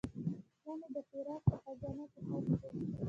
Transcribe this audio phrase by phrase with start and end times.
[0.61, 2.69] زړه مې د فراق په خزان کې ښخ شو.